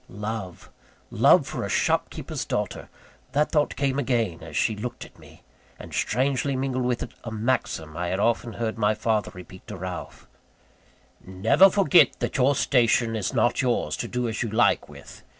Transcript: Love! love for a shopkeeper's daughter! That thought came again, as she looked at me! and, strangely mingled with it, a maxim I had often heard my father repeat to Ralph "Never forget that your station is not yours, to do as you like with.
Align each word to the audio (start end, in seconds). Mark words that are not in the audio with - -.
Love! 0.09 0.71
love 1.11 1.45
for 1.45 1.63
a 1.63 1.69
shopkeeper's 1.69 2.43
daughter! 2.43 2.89
That 3.33 3.51
thought 3.51 3.75
came 3.75 3.99
again, 3.99 4.41
as 4.41 4.57
she 4.57 4.75
looked 4.75 5.05
at 5.05 5.19
me! 5.19 5.43
and, 5.77 5.93
strangely 5.93 6.55
mingled 6.55 6.85
with 6.85 7.03
it, 7.03 7.11
a 7.23 7.29
maxim 7.29 7.95
I 7.95 8.07
had 8.07 8.19
often 8.19 8.53
heard 8.53 8.79
my 8.79 8.95
father 8.95 9.29
repeat 9.35 9.67
to 9.67 9.77
Ralph 9.77 10.27
"Never 11.23 11.69
forget 11.69 12.13
that 12.17 12.37
your 12.37 12.55
station 12.55 13.15
is 13.15 13.31
not 13.35 13.61
yours, 13.61 13.95
to 13.97 14.07
do 14.07 14.27
as 14.27 14.41
you 14.41 14.49
like 14.49 14.89
with. 14.89 15.23